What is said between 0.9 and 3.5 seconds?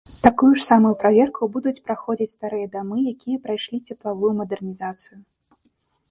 праверку будуць праходзіць старыя дамы, якія